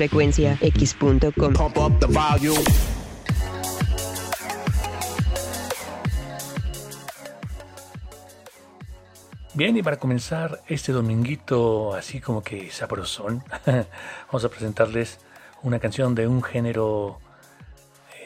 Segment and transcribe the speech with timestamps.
[0.00, 1.52] frecuenciax.com.
[9.52, 13.44] Bien, y para comenzar este dominguito así como que sabrosón,
[14.28, 15.18] vamos a presentarles
[15.62, 17.18] una canción de un género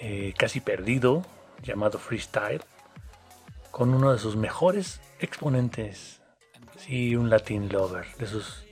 [0.01, 1.25] eh, casi perdido
[1.61, 2.63] llamado freestyle,
[3.73, 6.21] con uno de sus mejores exponentes,
[6.77, 8.65] sí, un Latin lover, de esos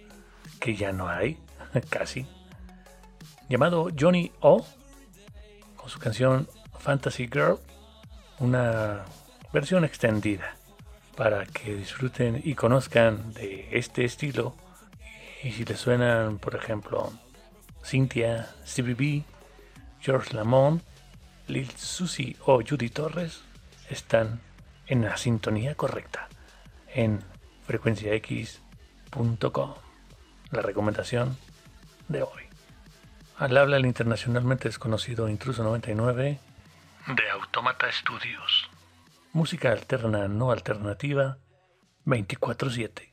[0.61, 1.41] que ya no hay,
[1.91, 2.29] casi,
[3.53, 4.65] llamado Johnny O,
[5.77, 6.49] con su canción
[6.79, 7.59] Fantasy Girl,
[8.39, 9.05] una
[9.53, 10.57] versión extendida
[11.17, 14.55] para que disfruten y conozcan de este estilo.
[15.43, 17.13] Y si les suenan, por ejemplo,
[17.85, 19.23] Cynthia, CBB,
[20.01, 20.83] George Lamont,
[21.47, 23.43] Lil Susie o Judy Torres,
[23.91, 24.41] están
[24.87, 26.27] en la sintonía correcta
[26.95, 27.23] en
[27.67, 29.75] frecuenciax.com.
[30.53, 31.37] La recomendación
[32.09, 32.42] de hoy.
[33.39, 36.39] Al habla el internacionalmente desconocido Intruso 99
[37.07, 38.71] de Automata Studios.
[39.33, 41.39] Música alterna, no alternativa,
[42.07, 43.13] 24-7.